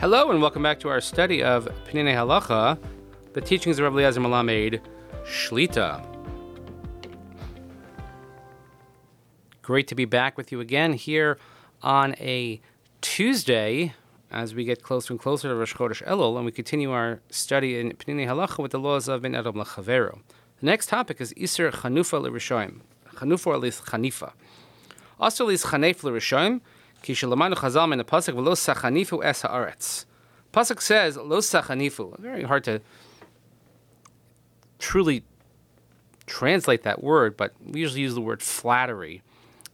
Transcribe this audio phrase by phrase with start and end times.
[0.00, 2.78] Hello and welcome back to our study of Peninei Halacha,
[3.32, 4.80] the teachings of Rabbi Eliezer Melamed,
[5.24, 6.06] Shlita.
[9.60, 11.36] Great to be back with you again here
[11.82, 12.60] on a
[13.00, 13.92] Tuesday
[14.30, 17.80] as we get closer and closer to Rosh Chodesh Elul and we continue our study
[17.80, 20.20] in Peninei Halacha with the laws of Bein Adam Lechaveiro.
[20.60, 22.82] The next topic is Isser Chanufa L'Rishoim.
[23.16, 24.30] Chanufa least Chanifa.
[25.18, 26.04] Also, is Chanef
[27.02, 30.04] Kishalamanu Chazal in the pasuk v'lo sachanifu es haaretz.
[30.52, 32.18] Pasuk says lo sachanifu.
[32.18, 32.80] Very hard to
[34.78, 35.24] truly
[36.26, 39.22] translate that word, but we usually use the word flattery.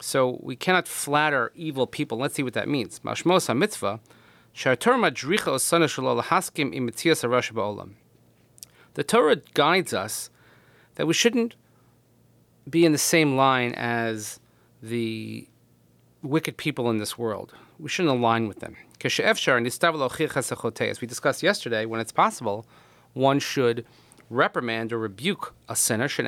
[0.00, 2.18] So we cannot flatter evil people.
[2.18, 3.00] Let's see what that means.
[3.00, 4.00] Mashmos mitzvah
[4.54, 7.92] shartor madricha osana shelo lahaskim im mitzias ba'olam.
[8.94, 10.30] The Torah guides us
[10.94, 11.56] that we shouldn't
[12.68, 14.40] be in the same line as
[14.82, 15.48] the
[16.24, 17.54] wicked people in this world.
[17.78, 18.76] We shouldn't align with them.
[19.04, 22.66] As we discussed yesterday, when it's possible,
[23.12, 23.84] one should
[24.30, 26.08] reprimand or rebuke a sinner.
[26.18, 26.26] And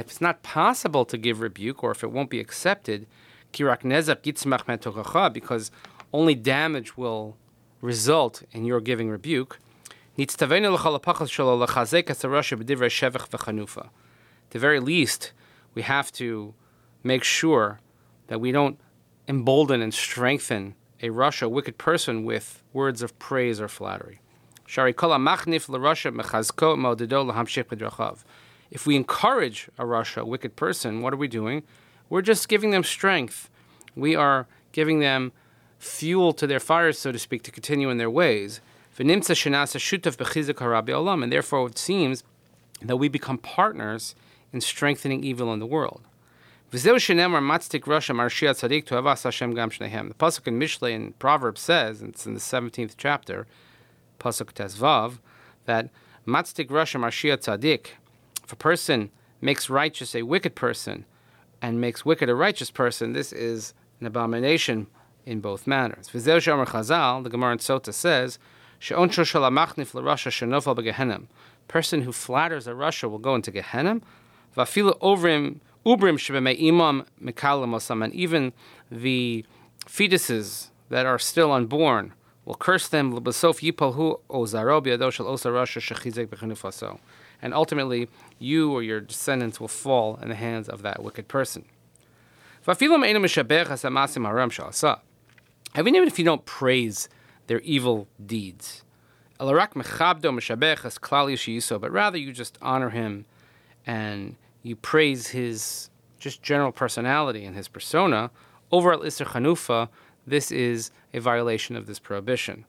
[0.00, 3.06] if it's not possible to give rebuke, or if it won't be accepted,
[3.52, 5.70] because
[6.12, 7.36] only damage will
[7.80, 9.58] result in your giving rebuke.
[10.16, 10.46] The
[14.58, 15.32] very least,
[15.74, 16.54] we have to
[17.02, 17.80] make sure
[18.28, 18.78] that we don't
[19.28, 24.20] embolden and strengthen a rasha, wicked person, with words of praise or flattery.
[28.70, 31.62] If we encourage a rasha, wicked person, what are we doing?
[32.08, 33.50] We're just giving them strength.
[33.94, 35.32] We are giving them
[35.78, 38.60] fuel to their fires, so to speak, to continue in their ways.
[38.98, 39.08] And
[41.32, 42.24] therefore, it seems
[44.54, 46.02] in strengthening evil in the world.
[46.70, 47.10] The pasuk
[50.46, 53.46] in Mishlei in Proverbs says, and it's in the seventeenth chapter,
[54.18, 55.18] pasuk Tezvav,
[55.66, 55.90] that
[56.26, 57.88] matzdik rasha marshia tzadik.
[58.42, 59.10] If a person
[59.40, 61.04] makes righteous a wicked person,
[61.60, 64.86] and makes wicked a righteous person, this is an abomination
[65.26, 66.08] in both manners.
[66.08, 68.38] V'zeu shomer Chazal, the Gemara in Sota says,
[68.78, 71.26] she'onsho shalamachnif l'rasha shenofal begehenim.
[71.68, 74.00] Person who flatters a rasha will go into Gehenna.
[74.56, 76.18] Vafilu ovrim ubrim
[76.58, 78.52] imam mekalim osam, and even
[78.90, 79.44] the
[79.86, 82.12] fetuses that are still unborn
[82.44, 83.12] will curse them.
[87.42, 91.64] And ultimately, you or your descendants will fall in the hands of that wicked person.
[92.66, 92.74] Even
[95.94, 97.08] if you don't praise
[97.46, 98.84] their evil deeds,
[99.38, 99.54] but
[101.90, 103.26] rather you just honor him
[103.86, 108.30] and you praise his just general personality and his persona,
[108.72, 109.88] over al Isser Chanufa,
[110.26, 112.64] this is a violation of this prohibition.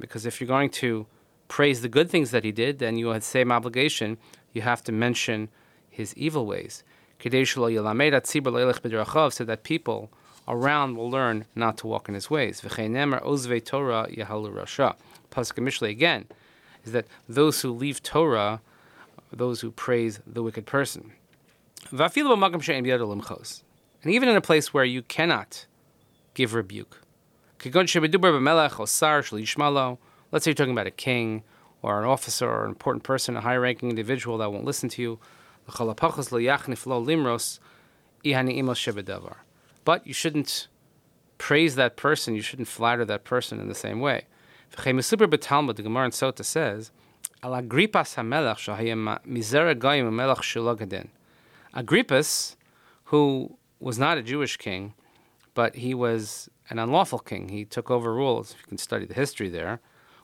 [0.00, 1.06] Because if you're going to
[1.48, 4.16] praise the good things that he did, then you have the same obligation.
[4.52, 5.48] You have to mention
[5.90, 6.84] his evil ways.
[7.18, 7.28] So
[9.44, 10.10] that people
[10.48, 12.62] around will learn not to walk in his ways.
[15.36, 16.24] Pasuk Mishlei again,
[16.84, 18.62] is that those who leave Torah,
[19.30, 21.12] those who praise the wicked person.
[24.02, 25.66] And even in a place where you cannot
[26.34, 27.02] give rebuke.
[27.62, 27.74] Let's
[30.44, 31.42] say you're talking about a king
[31.82, 35.02] or an officer or an important person, a high ranking individual that won't listen to
[35.02, 35.18] you.
[39.84, 40.68] But you shouldn't
[41.38, 44.26] praise that person, you shouldn't flatter that person in the same way.
[44.76, 46.90] The Gemara in Sota says,
[47.42, 51.08] Al Agrippas HaMelech shahayim mizera goyim melech shalogadin.
[51.74, 52.56] Agrippas,
[53.04, 54.94] who was not a Jewish king,
[55.54, 57.48] but he was an unlawful king.
[57.48, 58.52] He took over rules.
[58.52, 59.80] If you can study the history there.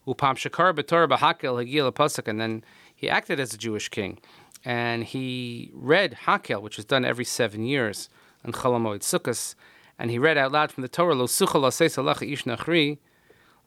[0.06, 2.64] Upam shakar b'torah b'hakel hagil pasuk, and then
[2.94, 4.18] he acted as a Jewish king,
[4.64, 8.08] and he read hakel, which was done every seven years
[8.44, 9.54] on Cholamoid Sukkos,
[9.98, 12.98] and he read out loud from the Torah lo sucha lo ish nachri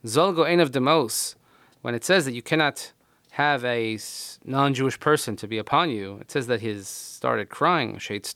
[0.06, 1.34] Zolgo ein of demos,
[1.82, 2.92] when it says that you cannot
[3.32, 3.98] have a
[4.44, 7.94] non-Jewish person to be upon you, it says that he started crying.
[7.94, 8.34] Because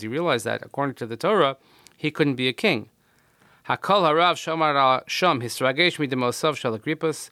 [0.00, 1.56] he realized that according to the Torah,
[1.96, 2.88] he couldn't be a king.
[3.68, 7.30] Hakol harav shomar sham hisragesh mi demosav shal agrippas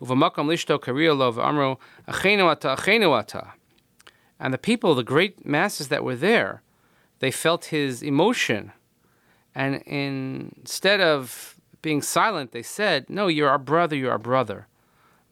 [0.00, 1.78] uvamakam lishto kariyalo v'amro
[2.08, 3.52] achenu ata achenu ata.
[4.40, 6.62] And the people, the great masses that were there,
[7.20, 8.72] they felt his emotion
[9.54, 14.66] and instead of being silent, they said, No, you're our brother, you're our brother.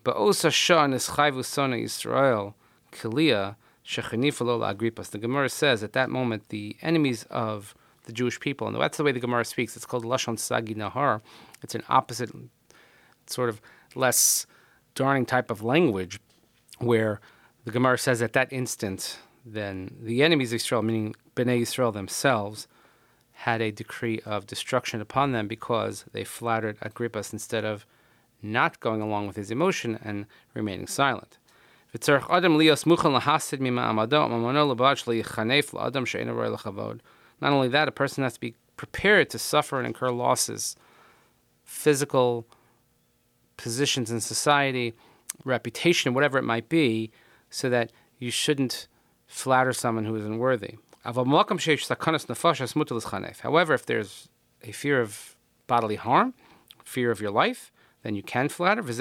[0.03, 2.55] But Osa Shah Nischaivu Sona Israel,
[2.93, 7.75] Kalia, The Gemara says at that moment the enemies of
[8.05, 9.77] the Jewish people, and that's the way the Gemara speaks.
[9.77, 11.23] It's called lashon sagi nahor.
[11.63, 12.31] It's an opposite,
[13.27, 13.61] sort of
[13.95, 14.47] less
[14.95, 16.19] darning type of language,
[16.79, 17.21] where
[17.65, 22.67] the Gemara says at that instant, then the enemies of Israel, meaning Bnei Israel themselves,
[23.45, 27.87] had a decree of destruction upon them because they flattered Agrippas instead of
[28.43, 31.39] not going along with his emotion and remaining silent.
[37.41, 40.77] Not only that, a person has to be prepared to suffer and incur losses,
[41.65, 42.47] physical
[43.57, 44.93] positions in society,
[45.47, 47.11] reputation, whatever it might be,
[47.49, 48.87] so that you shouldn't
[49.27, 50.77] flatter someone who is unworthy.
[53.43, 54.29] However, if there's
[54.63, 55.37] a fear of
[55.67, 56.35] bodily harm,
[56.85, 58.83] fear of your life, then you can flatter.
[58.83, 58.93] We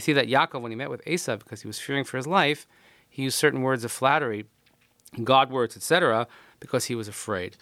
[0.00, 2.66] see that Yaakov, when he met with Esav, because he was fearing for his life,
[3.08, 4.44] he used certain words of flattery,
[5.24, 6.26] God words, etc.,
[6.60, 7.56] because he was afraid.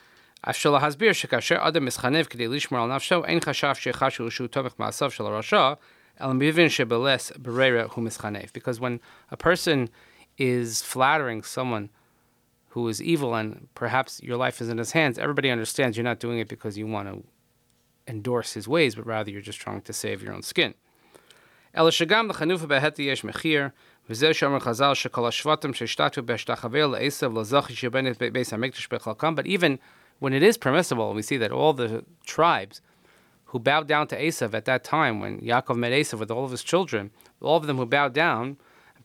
[8.52, 9.90] Because when a person
[10.38, 11.90] is flattering someone
[12.68, 16.20] who is evil and perhaps your life is in his hands, everybody understands you're not
[16.20, 17.24] doing it because you want to
[18.06, 20.74] endorse his ways, but rather you're just trying to save your own skin.
[29.34, 29.78] But even
[30.18, 32.80] when it is permissible, we see that all the tribes
[33.46, 36.50] who bowed down to Esav at that time, when Yaakov met Esav with all of
[36.50, 37.10] his children,
[37.40, 38.56] all of them who bowed down,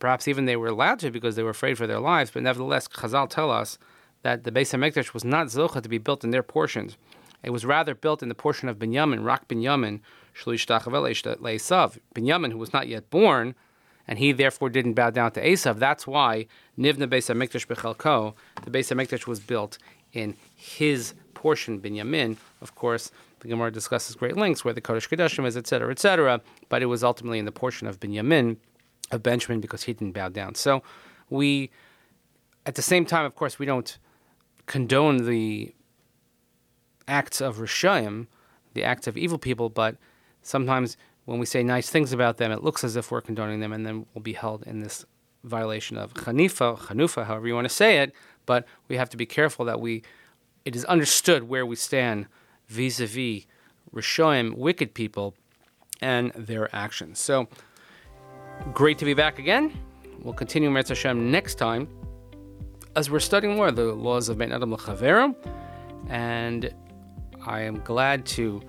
[0.02, 2.88] Perhaps even they were allowed to because they were afraid for their lives, but nevertheless,
[2.88, 3.78] Chazal tell us
[4.22, 6.96] that the Beis HaMikdash was not Zocha to be built in their portions.
[7.44, 10.00] It was rather built in the portion of Binyamin, Rak Binyamin,
[10.34, 11.98] Shlish Esav.
[12.16, 13.54] Binyamin, who was not yet born,
[14.08, 15.78] and he therefore didn't bow down to Esav.
[15.78, 16.46] That's why
[16.76, 18.34] Nivna Beis HaMikdash Bechelko,
[18.64, 19.78] the Beis HaMikdash was built
[20.12, 22.36] in his portion, Binyamin.
[22.60, 23.10] Of course,
[23.40, 27.02] the Gemara discusses great lengths where the Kodesh Kodashim is, etc., etc., but it was
[27.02, 28.58] ultimately in the portion of Binyamin
[29.10, 30.54] of Benjamin because he didn't bow down.
[30.54, 30.82] So
[31.28, 31.70] we,
[32.64, 33.98] at the same time, of course, we don't
[34.66, 35.74] condone the
[37.08, 38.28] acts of Rishayim,
[38.74, 39.96] the acts of evil people, but
[40.42, 43.72] sometimes when we say nice things about them, it looks as if we're condoning them,
[43.72, 45.04] and then we'll be held in this
[45.42, 48.14] violation of Chanifa, Chanufa, however you want to say it.
[48.46, 50.02] But we have to be careful that we,
[50.64, 52.26] it is understood where we stand
[52.68, 53.44] vis-a-vis
[53.92, 55.34] Rishoim, wicked people,
[56.00, 57.18] and their actions.
[57.18, 57.48] So
[58.72, 59.72] Great to be back again.
[60.22, 61.88] We'll continue Meretz Hashem next time
[62.94, 65.34] as we're studying more the laws of Ben Adam L'Chaverim.
[66.08, 66.72] And
[67.44, 68.62] I am glad to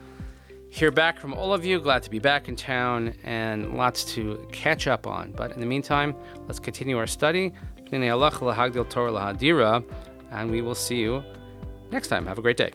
[0.71, 1.79] hear back from all of you.
[1.79, 5.31] Glad to be back in town and lots to catch up on.
[5.31, 6.15] But in the meantime,
[6.47, 7.53] let's continue our study.
[7.91, 7.91] And
[10.49, 11.23] we will see you
[11.93, 12.25] next time.
[12.25, 12.71] Have a great day.